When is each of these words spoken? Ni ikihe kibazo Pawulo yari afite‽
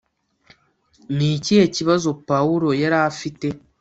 Ni 1.15 1.27
ikihe 1.37 1.65
kibazo 1.75 2.09
Pawulo 2.27 2.67
yari 2.81 2.97
afite‽ 3.09 3.47